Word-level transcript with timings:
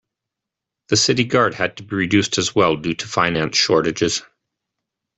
The 0.87 0.97
city 0.97 1.25
guard 1.25 1.53
had 1.53 1.77
to 1.77 1.83
be 1.83 1.95
reduced 1.95 2.39
as 2.39 2.55
well 2.55 2.75
due 2.75 2.95
to 2.95 3.07
finance 3.07 3.55
shortages. 3.55 4.23